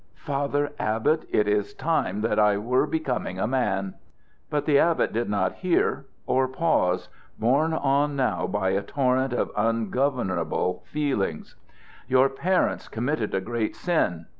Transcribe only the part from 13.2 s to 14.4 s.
a great sin."